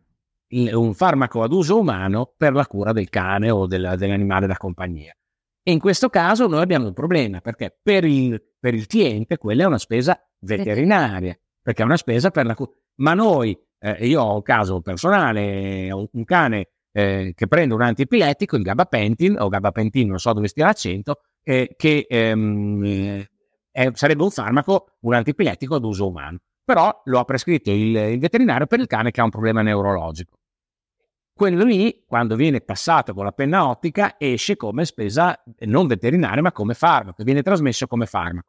il, 0.54 0.72
un 0.72 0.94
farmaco 0.94 1.42
ad 1.42 1.52
uso 1.52 1.78
umano 1.78 2.32
per 2.34 2.54
la 2.54 2.66
cura 2.66 2.92
del 2.92 3.10
cane 3.10 3.50
o 3.50 3.66
del, 3.66 3.96
dell'animale 3.98 4.46
da 4.46 4.56
compagnia. 4.56 5.14
E 5.62 5.72
in 5.72 5.78
questo 5.78 6.08
caso 6.08 6.46
noi 6.46 6.62
abbiamo 6.62 6.86
un 6.86 6.94
problema 6.94 7.42
perché 7.42 7.78
per 7.82 8.06
il, 8.06 8.42
per 8.58 8.72
il 8.72 8.86
cliente 8.86 9.36
quella 9.36 9.64
è 9.64 9.66
una 9.66 9.76
spesa 9.76 10.18
veterinaria, 10.38 11.38
perché 11.60 11.82
è 11.82 11.84
una 11.84 11.98
spesa 11.98 12.30
per 12.30 12.46
la 12.46 12.54
cura. 12.54 12.70
Ma 13.00 13.12
noi, 13.12 13.54
eh, 13.78 14.06
io 14.06 14.22
ho 14.22 14.36
un 14.36 14.42
caso 14.42 14.80
personale, 14.80 15.92
ho 15.92 16.08
un 16.10 16.25
cane 16.25 16.75
eh, 16.96 17.34
che 17.36 17.46
prende 17.46 17.74
un 17.74 17.82
antiepilettico, 17.82 18.56
il 18.56 18.62
gabapentin 18.62 19.36
o 19.38 19.48
gabapentin, 19.50 20.08
non 20.08 20.18
so 20.18 20.32
dove 20.32 20.48
stia 20.48 20.64
l'accento, 20.64 21.20
eh, 21.42 21.74
che 21.76 22.06
ehm, 22.08 23.22
è, 23.70 23.90
sarebbe 23.92 24.22
un 24.22 24.30
farmaco, 24.30 24.94
un 25.00 25.12
antiepilettico 25.12 25.74
ad 25.74 25.84
uso 25.84 26.08
umano. 26.08 26.38
Però 26.64 27.02
lo 27.04 27.18
ha 27.18 27.24
prescritto 27.24 27.70
il, 27.70 27.94
il 27.94 28.18
veterinario 28.18 28.64
per 28.64 28.80
il 28.80 28.86
cane 28.86 29.10
che 29.10 29.20
ha 29.20 29.24
un 29.24 29.30
problema 29.30 29.60
neurologico. 29.60 30.38
Quello 31.34 31.64
lì, 31.64 32.02
quando 32.06 32.34
viene 32.34 32.62
passato 32.62 33.12
con 33.12 33.24
la 33.24 33.32
penna 33.32 33.68
ottica, 33.68 34.14
esce 34.16 34.56
come 34.56 34.86
spesa 34.86 35.38
non 35.66 35.86
veterinaria, 35.86 36.40
ma 36.40 36.50
come 36.50 36.72
farmaco, 36.72 37.22
viene 37.24 37.42
trasmesso 37.42 37.86
come 37.86 38.06
farmaco. 38.06 38.48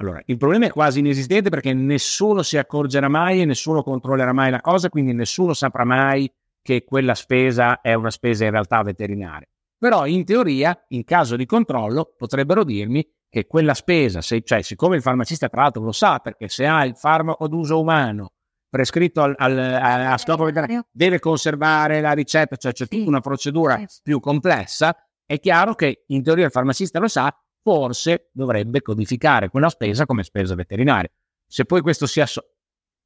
Allora, 0.00 0.20
il 0.26 0.36
problema 0.36 0.66
è 0.66 0.70
quasi 0.70 0.98
inesistente 0.98 1.48
perché 1.48 1.72
nessuno 1.72 2.42
si 2.42 2.58
accorgerà 2.58 3.08
mai 3.08 3.40
e 3.40 3.44
nessuno 3.44 3.84
controllerà 3.84 4.32
mai 4.32 4.50
la 4.50 4.60
cosa, 4.60 4.88
quindi 4.88 5.12
nessuno 5.12 5.54
saprà 5.54 5.84
mai 5.84 6.28
che 6.62 6.84
quella 6.84 7.14
spesa 7.14 7.80
è 7.80 7.94
una 7.94 8.10
spesa 8.10 8.44
in 8.44 8.52
realtà 8.52 8.82
veterinaria. 8.82 9.46
Però 9.76 10.06
in 10.06 10.24
teoria, 10.24 10.80
in 10.88 11.04
caso 11.04 11.34
di 11.36 11.44
controllo, 11.44 12.14
potrebbero 12.16 12.62
dirmi 12.62 13.04
che 13.28 13.46
quella 13.46 13.74
spesa, 13.74 14.20
se, 14.20 14.42
cioè 14.42 14.62
siccome 14.62 14.96
il 14.96 15.02
farmacista 15.02 15.48
tra 15.48 15.62
l'altro 15.62 15.82
lo 15.82 15.92
sa, 15.92 16.18
perché 16.18 16.48
se 16.48 16.66
ha 16.66 16.84
il 16.84 16.94
farmaco 16.96 17.48
d'uso 17.48 17.80
umano 17.80 18.34
prescritto 18.68 19.22
al, 19.22 19.34
al, 19.36 19.58
a, 19.58 20.12
a 20.12 20.18
scopo 20.18 20.44
veterinario, 20.44 20.86
deve 20.90 21.18
conservare 21.18 22.00
la 22.00 22.12
ricetta, 22.12 22.56
cioè 22.56 22.72
c'è 22.72 22.86
tutta 22.86 23.08
una 23.08 23.20
procedura 23.20 23.82
più 24.02 24.20
complessa, 24.20 24.96
è 25.26 25.40
chiaro 25.40 25.74
che 25.74 26.04
in 26.08 26.22
teoria 26.22 26.46
il 26.46 26.50
farmacista 26.50 26.98
lo 26.98 27.08
sa, 27.08 27.34
forse 27.62 28.30
dovrebbe 28.32 28.82
codificare 28.82 29.48
quella 29.48 29.68
spesa 29.68 30.06
come 30.06 30.22
spesa 30.24 30.54
veterinaria. 30.54 31.10
Se 31.46 31.64
poi 31.64 31.80
questo 31.80 32.06
sia 32.06 32.26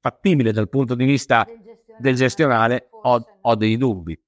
fattibile 0.01 0.53
dal 0.53 0.69
punto 0.69 0.95
di 0.95 1.05
vista 1.05 1.47
del 1.99 2.15
gestionale, 2.15 2.89
ho, 3.03 3.25
ho 3.41 3.55
dei 3.55 3.77
dubbi. 3.77 4.19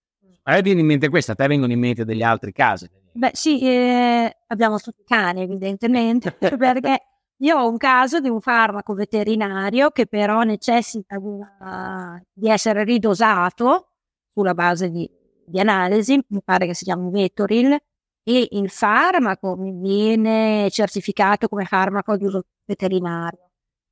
A 0.45 0.53
me 0.53 0.63
viene 0.63 0.81
in 0.81 0.87
mente 0.87 1.09
questo, 1.09 1.33
a 1.33 1.35
te 1.35 1.47
vengono 1.47 1.73
in 1.73 1.79
mente 1.79 2.05
degli 2.05 2.23
altri 2.23 2.53
casi? 2.53 2.89
Beh 3.13 3.31
sì, 3.35 3.61
eh, 3.61 4.37
abbiamo 4.47 4.79
tutti 4.79 5.03
cani 5.05 5.43
evidentemente, 5.43 6.33
perché 6.57 7.01
io 7.39 7.57
ho 7.59 7.69
un 7.69 7.77
caso 7.77 8.21
di 8.21 8.29
un 8.29 8.41
farmaco 8.41 8.95
veterinario 8.95 9.91
che 9.91 10.07
però 10.07 10.43
necessita 10.43 11.19
di, 11.19 11.27
una, 11.27 12.23
di 12.33 12.49
essere 12.49 12.85
ridosato 12.85 13.89
sulla 14.33 14.55
base 14.55 14.91
di, 14.91 15.09
di, 15.45 15.61
analisi, 15.61 16.19
mi 16.29 16.41
pare 16.43 16.67
che 16.67 16.75
si 16.75 16.85
chiami 16.85 17.11
Vetoril, 17.11 17.77
e 18.23 18.49
il 18.51 18.71
farmaco 18.71 19.57
mi 19.57 19.73
viene 19.73 20.69
certificato 20.71 21.49
come 21.49 21.65
farmaco 21.65 22.17
di 22.17 22.25
uso 22.25 22.43
veterinario, 22.65 23.48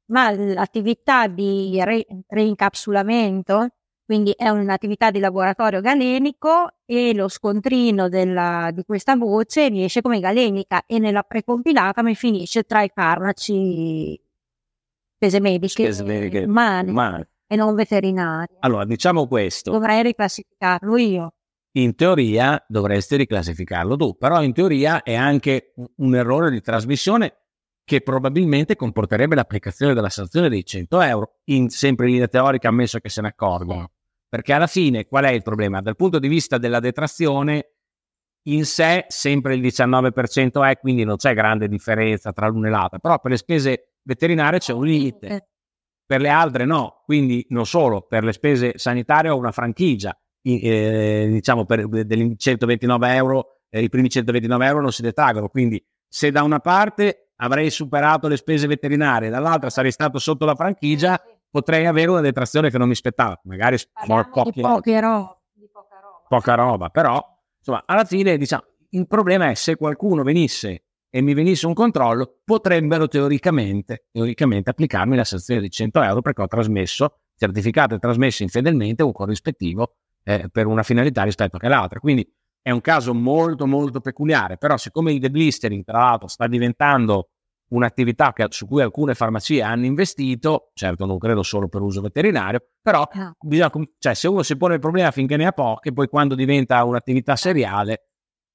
ma 0.07 0.31
l'attività 0.31 1.27
di 1.27 1.81
re, 1.83 2.07
reincapsulamento 2.29 3.69
quindi 4.07 4.31
è 4.37 4.49
un'attività 4.49 5.11
di 5.11 5.19
laboratorio 5.19 5.81
galenico 5.81 6.77
e 6.87 7.13
lo 7.13 7.27
scontrino 7.27 8.09
della, 8.09 8.71
di 8.73 8.85
questa 8.85 9.17
voce 9.17 9.69
riesce 9.69 10.01
come 10.01 10.21
galenica 10.21 10.85
e 10.87 11.01
nella 11.01 11.25
precompilata 11.25 12.05
mi 12.05 12.15
finisce 12.15 12.63
tra 12.63 12.83
i 12.83 12.91
farmaci 12.95 14.19
spese 15.17 15.41
mediche, 15.41 15.93
spese 15.93 16.05
mediche 16.05 16.45
umane, 16.45 16.91
umane 16.91 17.29
e 17.49 17.57
non 17.57 17.75
veterinarie. 17.75 18.57
Allora, 18.61 18.85
diciamo 18.85 19.27
questo. 19.27 19.73
Dovrei 19.73 20.05
riclassificarlo 20.05 20.97
io. 20.97 21.35
In 21.73 21.97
teoria 21.97 22.65
dovresti 22.69 23.17
riclassificarlo 23.17 23.97
tu, 23.97 24.17
però 24.17 24.41
in 24.41 24.53
teoria 24.53 25.03
è 25.03 25.15
anche 25.15 25.75
un 25.97 26.15
errore 26.15 26.51
di 26.51 26.61
trasmissione 26.61 27.46
che 27.87 28.01
probabilmente 28.01 28.75
comporterebbe 28.75 29.37
l'applicazione 29.37 29.95
della 29.95 30.09
sanzione 30.09 30.49
dei 30.49 30.65
100 30.65 31.01
euro, 31.03 31.37
in, 31.45 31.71
sempre 31.71 32.07
in 32.07 32.15
linea 32.15 32.27
teorica, 32.27 32.67
ammesso 32.67 32.99
che 32.99 33.09
se 33.09 33.21
ne 33.21 33.29
accorgono. 33.29 33.93
Perché 34.29 34.53
alla 34.53 34.67
fine 34.67 35.07
qual 35.07 35.25
è 35.25 35.31
il 35.31 35.43
problema? 35.43 35.81
Dal 35.81 35.95
punto 35.95 36.19
di 36.19 36.27
vista 36.27 36.59
della 36.59 36.81
detrazione, 36.81 37.75
in 38.49 38.65
sé 38.65 39.05
sempre 39.07 39.55
il 39.55 39.63
19% 39.63 40.69
è, 40.69 40.79
quindi 40.79 41.05
non 41.05 41.15
c'è 41.15 41.33
grande 41.33 41.69
differenza 41.69 42.33
tra 42.33 42.49
l'una 42.49 42.67
e 42.67 42.71
l'altra, 42.71 42.99
però 42.99 43.21
per 43.21 43.31
le 43.31 43.37
spese 43.37 43.93
veterinarie 44.03 44.59
c'è 44.59 44.73
un 44.73 44.85
limite, 44.85 45.51
per 46.05 46.21
le 46.21 46.29
altre 46.29 46.65
no, 46.65 47.03
quindi 47.05 47.47
non 47.51 47.67
solo, 47.67 48.03
per 48.03 48.25
le 48.25 48.33
spese 48.33 48.73
sanitarie 48.79 49.31
ho 49.31 49.39
una 49.39 49.53
franchigia, 49.53 50.13
eh, 50.43 51.29
diciamo 51.31 51.65
per 51.65 51.87
degli 51.87 52.35
129 52.37 53.15
euro, 53.15 53.61
eh, 53.69 53.81
i 53.81 53.89
primi 53.89 54.11
129 54.11 54.67
euro 54.67 54.81
non 54.81 54.91
si 54.91 55.03
detraggono, 55.03 55.49
quindi 55.49 55.81
se 56.09 56.33
da 56.33 56.43
una 56.43 56.59
parte 56.59 57.26
avrei 57.37 57.71
superato 57.71 58.29
le 58.29 58.37
spese 58.37 58.67
veterinarie, 58.67 59.31
dall'altra 59.31 59.71
sarei 59.71 59.91
stato 59.91 60.19
sotto 60.19 60.45
la 60.45 60.55
franchigia, 60.55 61.21
potrei 61.51 61.87
avere 61.87 62.11
una 62.11 62.21
detrazione 62.21 62.71
che 62.71 62.79
non 62.79 62.87
mi 62.87 62.93
aspettavo, 62.93 63.41
magari 63.45 63.77
pochi, 64.07 64.51
di, 64.53 64.61
poche 64.61 65.01
ro- 65.01 65.43
di 65.53 65.69
poca 65.73 66.01
roba. 66.01 66.25
Poca 66.29 66.55
roba, 66.55 66.89
però 66.89 67.23
insomma, 67.59 67.83
alla 67.87 68.05
fine 68.05 68.37
diciamo, 68.37 68.65
il 68.91 69.07
problema 69.07 69.51
è 69.51 69.55
se 69.55 69.77
qualcuno 69.77 70.23
venisse 70.23 70.85
e 71.11 71.23
mi 71.23 71.35
venisse 71.35 71.67
un 71.67 71.75
controllo, 71.75 72.41
potrebbero 72.45 73.09
teoricamente, 73.09 74.07
teoricamente 74.13 74.71
applicarmi 74.71 75.17
la 75.17 75.25
sanzione 75.25 75.61
di 75.61 75.71
100 75.71 76.03
euro 76.03 76.21
perché 76.21 76.43
ho 76.43 76.47
trasmesso, 76.47 77.21
certificato 77.37 77.95
e 77.95 77.99
trasmesso 77.99 78.43
infedelmente 78.43 79.03
un 79.03 79.13
corrispettivo 79.13 79.97
eh, 80.25 80.49
per 80.51 80.67
una 80.67 80.83
finalità 80.83 81.23
rispetto 81.23 81.57
che 81.57 81.69
l'altra. 81.69 82.01
Quindi 82.01 82.31
è 82.67 82.73
un 82.73 82.81
caso 82.81 83.15
molto 83.15 83.65
molto 83.65 84.01
peculiare, 84.01 84.57
però 84.57 84.77
siccome 84.77 85.13
il 85.13 85.21
deblistering 85.21 85.85
tra 85.85 86.01
l'altro 86.01 86.27
sta 86.27 86.49
diventando 86.49 87.29
un'attività 87.69 88.33
che, 88.33 88.47
su 88.49 88.67
cui 88.67 88.83
alcune 88.83 89.15
farmacie 89.15 89.63
hanno 89.63 89.85
investito, 89.85 90.73
certo 90.75 91.07
non 91.07 91.17
credo 91.17 91.45
solo 91.45 91.69
per 91.69 91.81
uso 91.83 92.01
veterinario, 92.01 92.71
però 92.83 93.09
no. 93.13 93.37
bisogna, 93.39 93.71
cioè, 93.99 94.15
se 94.15 94.27
uno 94.27 94.43
si 94.43 94.57
pone 94.57 94.75
il 94.75 94.81
problema 94.81 95.13
finché 95.13 95.37
ne 95.37 95.47
ha 95.47 95.53
poche, 95.53 95.93
poi 95.93 96.09
quando 96.09 96.35
diventa 96.35 96.83
un'attività 96.83 97.37
seriale 97.37 98.09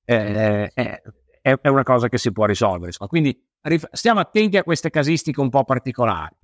eh, 0.04 0.70
è, 0.74 1.02
è, 1.42 1.68
una 1.70 1.84
cosa 1.84 2.10
che 2.10 2.18
si 2.18 2.34
può 2.34 2.44
risolvere. 2.44 2.92
Quindi 3.08 3.42
stiamo 3.94 4.20
attenti 4.20 4.58
a 4.58 4.64
queste 4.64 4.90
casistiche 4.90 5.40
un 5.40 5.50
po' 5.50 5.64
particolari. 5.64 6.36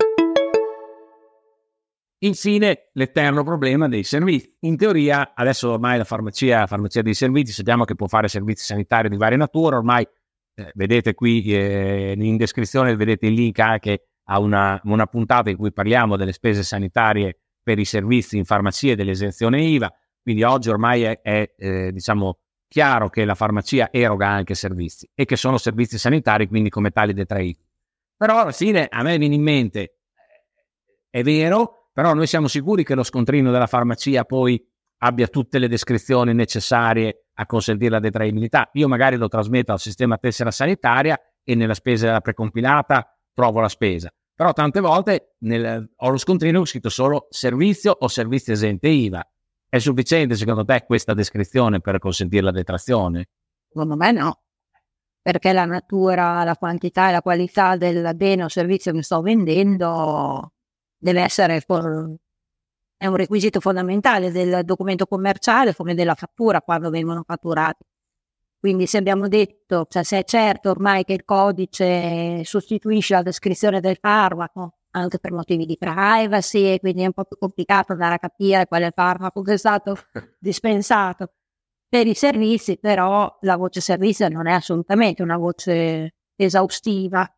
Infine, 2.20 2.90
l'eterno 2.94 3.44
problema 3.44 3.86
dei 3.86 4.02
servizi. 4.02 4.52
In 4.60 4.76
teoria, 4.76 5.34
adesso 5.34 5.70
ormai 5.70 5.98
la 5.98 6.04
farmacia, 6.04 6.60
la 6.60 6.66
farmacia 6.66 7.00
dei 7.00 7.14
servizi, 7.14 7.52
sappiamo 7.52 7.84
che 7.84 7.94
può 7.94 8.08
fare 8.08 8.26
servizi 8.26 8.64
sanitari 8.64 9.08
di 9.08 9.16
varia 9.16 9.36
natura, 9.36 9.76
ormai 9.76 10.06
eh, 10.54 10.72
vedete 10.74 11.14
qui 11.14 11.42
eh, 11.54 12.14
in 12.16 12.36
descrizione, 12.36 12.96
vedete 12.96 13.26
il 13.26 13.34
link 13.34 13.60
anche 13.60 14.08
a 14.24 14.40
una, 14.40 14.80
una, 14.84 15.06
puntata 15.06 15.48
in 15.50 15.56
cui 15.56 15.72
parliamo 15.72 16.16
delle 16.16 16.32
spese 16.32 16.64
sanitarie 16.64 17.38
per 17.62 17.78
i 17.78 17.84
servizi 17.84 18.36
in 18.36 18.44
farmacia 18.44 18.92
e 18.92 18.96
dell'esenzione 18.96 19.62
IVA. 19.62 19.92
Quindi 20.20 20.42
oggi 20.42 20.70
ormai 20.70 21.02
è, 21.02 21.20
è 21.20 21.54
eh, 21.56 21.92
diciamo, 21.92 22.38
chiaro 22.66 23.08
che 23.10 23.24
la 23.24 23.36
farmacia 23.36 23.90
eroga 23.92 24.26
anche 24.26 24.54
servizi 24.54 25.08
e 25.14 25.24
che 25.24 25.36
sono 25.36 25.56
servizi 25.56 25.98
sanitari, 25.98 26.48
quindi 26.48 26.68
come 26.68 26.90
tali 26.90 27.14
detraiti. 27.14 27.64
Però 28.16 28.40
alla 28.40 28.52
fine 28.52 28.88
a 28.90 29.02
me 29.02 29.16
viene 29.16 29.36
in 29.36 29.42
mente, 29.42 29.98
è 31.08 31.22
vero, 31.22 31.77
però 31.98 32.14
noi 32.14 32.28
siamo 32.28 32.46
sicuri 32.46 32.84
che 32.84 32.94
lo 32.94 33.02
scontrino 33.02 33.50
della 33.50 33.66
farmacia 33.66 34.24
poi 34.24 34.64
abbia 34.98 35.26
tutte 35.26 35.58
le 35.58 35.66
descrizioni 35.66 36.32
necessarie 36.32 37.24
a 37.34 37.44
consentire 37.44 37.90
la 37.90 37.98
detraibilità. 37.98 38.70
Io 38.74 38.86
magari 38.86 39.16
lo 39.16 39.26
trasmetto 39.26 39.72
al 39.72 39.80
sistema 39.80 40.16
tessera 40.16 40.52
sanitaria 40.52 41.20
e 41.42 41.56
nella 41.56 41.74
spesa 41.74 42.20
precompilata 42.20 43.18
trovo 43.34 43.58
la 43.58 43.68
spesa. 43.68 44.12
Però 44.32 44.52
tante 44.52 44.78
volte 44.78 45.34
nel, 45.38 45.90
ho 45.96 46.08
lo 46.08 46.16
scontrino 46.18 46.64
scritto 46.64 46.88
solo 46.88 47.26
servizio 47.30 47.96
o 47.98 48.06
servizio 48.06 48.52
esente 48.52 48.86
IVA. 48.86 49.28
È 49.68 49.78
sufficiente 49.78 50.36
secondo 50.36 50.64
te 50.64 50.84
questa 50.86 51.14
descrizione 51.14 51.80
per 51.80 51.98
consentire 51.98 52.44
la 52.44 52.52
detrazione? 52.52 53.30
Secondo 53.66 53.96
me 53.96 54.12
no, 54.12 54.42
perché 55.20 55.52
la 55.52 55.64
natura, 55.64 56.44
la 56.44 56.54
quantità 56.54 57.08
e 57.08 57.12
la 57.12 57.22
qualità 57.22 57.74
del 57.74 58.14
bene 58.14 58.44
o 58.44 58.48
servizio 58.48 58.92
che 58.92 59.02
sto 59.02 59.20
vendendo 59.20 60.52
deve 60.98 61.22
essere 61.22 61.62
è 62.98 63.06
un 63.06 63.14
requisito 63.14 63.60
fondamentale 63.60 64.32
del 64.32 64.64
documento 64.64 65.06
commerciale 65.06 65.74
come 65.74 65.94
della 65.94 66.14
fattura 66.14 66.60
quando 66.60 66.90
vengono 66.90 67.22
fatturati. 67.24 67.84
Quindi 68.58 68.86
se 68.86 68.98
abbiamo 68.98 69.28
detto, 69.28 69.86
cioè 69.88 70.02
se 70.02 70.18
è 70.18 70.24
certo 70.24 70.70
ormai 70.70 71.04
che 71.04 71.12
il 71.12 71.24
codice 71.24 72.42
sostituisce 72.44 73.14
la 73.14 73.22
descrizione 73.22 73.80
del 73.80 73.98
farmaco, 74.00 74.78
anche 74.90 75.20
per 75.20 75.30
motivi 75.30 75.64
di 75.64 75.78
privacy, 75.78 76.72
e 76.72 76.80
quindi 76.80 77.02
è 77.02 77.06
un 77.06 77.12
po' 77.12 77.24
più 77.24 77.38
complicato 77.38 77.92
andare 77.92 78.14
a 78.14 78.18
capire 78.18 78.66
qual 78.66 78.82
è 78.82 78.86
il 78.86 78.92
farmaco 78.92 79.42
che 79.42 79.52
è 79.52 79.56
stato 79.56 79.96
dispensato. 80.40 81.34
Per 81.88 82.04
i 82.06 82.14
servizi 82.14 82.78
però 82.78 83.38
la 83.42 83.56
voce 83.56 83.80
servizio 83.80 84.28
non 84.28 84.48
è 84.48 84.52
assolutamente 84.52 85.22
una 85.22 85.36
voce 85.36 86.16
esaustiva. 86.34 87.32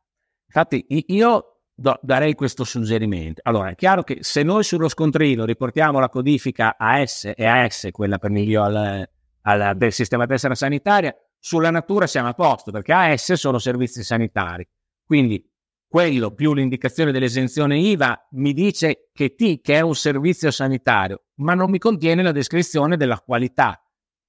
Infatti 0.46 0.86
io 0.88 1.59
do, 1.80 1.98
darei 2.02 2.34
questo 2.34 2.64
suggerimento. 2.64 3.40
Allora, 3.44 3.70
è 3.70 3.74
chiaro 3.74 4.02
che 4.02 4.18
se 4.20 4.42
noi 4.42 4.62
sullo 4.62 4.88
scontrino 4.88 5.44
riportiamo 5.44 5.98
la 5.98 6.10
codifica 6.10 6.76
AS 6.76 7.32
e 7.34 7.46
AS, 7.46 7.88
quella 7.90 8.18
per 8.18 8.30
al, 8.32 9.76
del 9.76 9.92
sistema 9.92 10.26
tessera 10.26 10.54
sanitaria, 10.54 11.14
sulla 11.38 11.70
natura 11.70 12.06
siamo 12.06 12.28
a 12.28 12.34
posto, 12.34 12.70
perché 12.70 12.92
AS 12.92 13.32
sono 13.32 13.58
servizi 13.58 14.02
sanitari. 14.02 14.68
Quindi 15.04 15.42
quello 15.88 16.32
più 16.34 16.52
l'indicazione 16.52 17.12
dell'esenzione 17.12 17.78
IVA 17.78 18.28
mi 18.32 18.52
dice 18.52 19.08
che 19.12 19.34
T, 19.34 19.60
che 19.60 19.76
è 19.76 19.80
un 19.80 19.96
servizio 19.96 20.50
sanitario, 20.50 21.24
ma 21.36 21.54
non 21.54 21.70
mi 21.70 21.78
contiene 21.78 22.22
la 22.22 22.30
descrizione 22.30 22.96
della 22.96 23.18
qualità. 23.18 23.82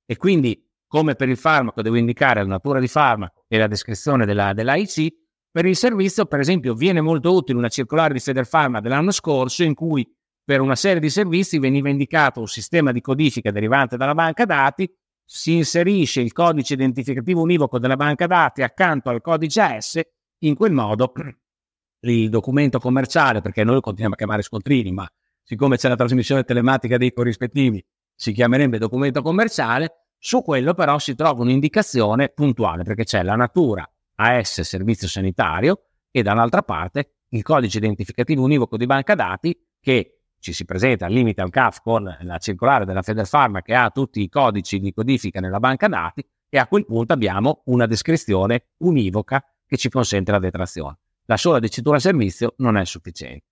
E 0.06 0.16
quindi, 0.16 0.68
come 0.88 1.16
per 1.16 1.30
il 1.30 1.38
farmaco, 1.38 1.82
devo 1.82 1.98
indicare 1.98 2.42
la 2.42 2.48
natura 2.48 2.80
di 2.80 2.88
farmaco 2.88 3.44
e 3.48 3.58
la 3.58 3.68
descrizione 3.68 4.26
della, 4.26 4.54
dell'AIC, 4.54 5.14
per 5.52 5.66
il 5.66 5.76
servizio, 5.76 6.26
per 6.26 6.40
esempio, 6.40 6.74
viene 6.74 7.02
molto 7.02 7.34
utile 7.34 7.58
una 7.58 7.68
circolare 7.68 8.14
di 8.14 8.20
Federpharma 8.20 8.80
dell'anno 8.80 9.12
scorso 9.12 9.64
in 9.64 9.74
cui 9.74 10.10
per 10.44 10.62
una 10.62 10.76
serie 10.76 11.02
di 11.02 11.10
servizi 11.10 11.60
veniva 11.60 11.90
indicato 11.90 12.40
un 12.40 12.48
sistema 12.48 12.92
di 12.92 13.02
codifica 13.02 13.52
derivante 13.52 13.98
dalla 13.98 14.16
banca 14.16 14.46
dati, 14.46 14.90
si 15.26 15.56
inserisce 15.56 16.22
il 16.22 16.32
codice 16.32 16.74
identificativo 16.74 17.42
univoco 17.42 17.80
della 17.80 17.96
banca 17.96 18.28
dati 18.28 18.64
accanto 18.64 19.10
al 19.10 19.22
codice 19.22 19.62
AS, 19.62 20.02
in 20.40 20.56
quel 20.56 20.72
modo 20.72 21.12
il 22.02 22.30
documento 22.30 22.80
commerciale, 22.80 23.42
perché 23.42 23.64
noi 23.64 23.76
lo 23.76 23.82
continuiamo 23.82 24.16
a 24.16 24.18
chiamare 24.18 24.42
scontrini, 24.42 24.92
ma 24.92 25.08
siccome 25.44 25.78
c'è 25.78 25.90
la 25.90 25.96
trasmissione 25.96 26.44
telematica 26.44 26.98
dei 26.98 27.12
corrispettivi, 27.12 27.84
si 28.16 28.32
chiamerebbe 28.32 28.78
documento 28.78 29.22
commerciale, 29.22 30.08
su 30.18 30.42
quello 30.42 30.74
però 30.74 30.98
si 30.98 31.14
trova 31.14 31.42
un'indicazione 31.42 32.30
puntuale, 32.30 32.84
perché 32.84 33.04
c'è 33.04 33.22
la 33.22 33.36
natura 33.36 33.90
AS 34.16 34.62
servizio 34.62 35.08
sanitario 35.08 35.86
e 36.12 36.22
dall'altra 36.22 36.62
parte 36.62 37.16
il 37.30 37.44
codice 37.44 37.78
identificativo 37.78 38.44
univoco 38.44 38.78
di 38.78 38.86
banca 38.86 39.16
dati 39.16 39.58
che 39.80 40.22
ci 40.40 40.54
si 40.54 40.66
presenta 40.66 41.06
al 41.06 41.14
limite 41.14 41.42
al 41.42 41.50
CAF 41.50 41.82
con 41.82 42.18
la 42.22 42.38
circolare 42.40 42.86
della 42.86 43.04
Federpharma 43.04 43.62
che 43.62 43.76
ha 43.76 43.90
tutti 43.92 44.22
i 44.22 44.30
codici 44.30 44.80
di 44.80 44.92
codifica 44.92 45.40
nella 45.40 45.60
banca 45.60 45.88
dati 45.88 46.28
e 46.50 46.58
a 46.58 46.68
quel 46.68 46.86
punto 46.86 47.14
abbiamo 47.14 47.62
una 47.66 47.86
descrizione 47.86 48.72
univoca 48.80 49.44
che 49.66 49.78
ci 49.78 49.90
consente 49.90 50.32
la 50.32 50.40
detrazione. 50.40 50.98
La 51.26 51.38
sola 51.38 51.60
dicitura 51.60 52.00
servizio 52.00 52.56
non 52.58 52.76
è 52.76 52.84
sufficiente. 52.86 53.46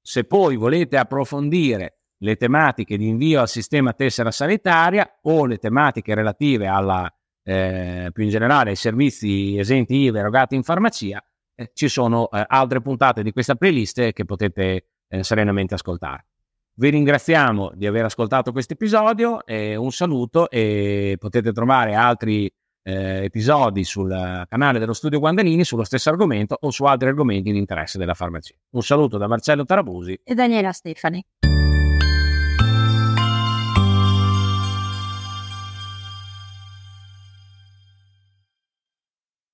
Se 0.00 0.24
poi 0.24 0.56
volete 0.56 0.96
approfondire 0.96 1.98
le 2.18 2.36
tematiche 2.36 2.96
di 2.96 3.08
invio 3.08 3.40
al 3.40 3.48
sistema 3.48 3.92
tessera 3.92 4.30
sanitaria 4.30 5.18
o 5.22 5.44
le 5.44 5.58
tematiche 5.58 6.14
relative 6.14 6.66
alla 6.66 7.12
eh, 7.48 8.10
più 8.12 8.24
in 8.24 8.28
generale 8.28 8.70
ai 8.70 8.76
servizi 8.76 9.56
esenti 9.56 9.94
IVA 9.94 10.18
erogati 10.18 10.54
in 10.54 10.62
farmacia, 10.62 11.24
eh, 11.54 11.70
ci 11.72 11.88
sono 11.88 12.28
eh, 12.30 12.44
altre 12.46 12.82
puntate 12.82 13.22
di 13.22 13.32
questa 13.32 13.54
playlist 13.54 14.12
che 14.12 14.24
potete 14.26 14.88
eh, 15.08 15.22
serenamente 15.24 15.72
ascoltare. 15.72 16.26
Vi 16.74 16.90
ringraziamo 16.90 17.72
di 17.74 17.86
aver 17.86 18.04
ascoltato 18.04 18.52
questo 18.52 18.74
episodio, 18.74 19.40
un 19.48 19.90
saluto 19.90 20.48
e 20.48 21.16
potete 21.18 21.50
trovare 21.50 21.96
altri 21.96 22.48
eh, 22.84 23.24
episodi 23.24 23.82
sul 23.82 24.44
canale 24.48 24.78
dello 24.78 24.92
studio 24.92 25.18
Guandanini 25.18 25.64
sullo 25.64 25.82
stesso 25.82 26.08
argomento 26.08 26.56
o 26.60 26.70
su 26.70 26.84
altri 26.84 27.08
argomenti 27.08 27.50
di 27.50 27.58
interesse 27.58 27.98
della 27.98 28.14
farmacia. 28.14 28.54
Un 28.74 28.82
saluto 28.82 29.18
da 29.18 29.26
Marcello 29.26 29.64
Tarabusi 29.64 30.20
e 30.22 30.34
Daniela 30.34 30.70
Stefani. 30.70 31.24